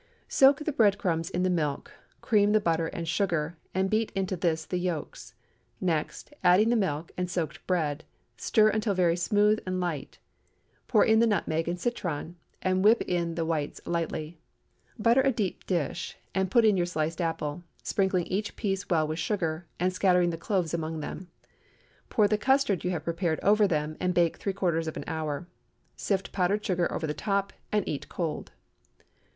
[0.27, 1.91] Soak the bread crumbs in the milk,
[2.21, 5.35] cream the butter and sugar, and beat into this the yolks.
[5.79, 8.03] Next, adding the milk and soaked bread,
[8.35, 10.17] stir until very smooth and light.
[10.87, 14.39] Put in the nutmeg and citron, and whip in the whites lightly.
[14.97, 19.19] Butter a deep dish, and put in your sliced apple, sprinkling each piece well with
[19.19, 21.27] sugar, and scattering the cloves among them.
[22.09, 25.47] Pour the custard you have prepared over them, and bake three quarters of an hour.
[25.95, 28.51] Sift powdered sugar over the top, and eat cold.